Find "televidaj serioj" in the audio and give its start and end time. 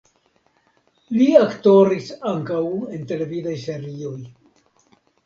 3.13-4.15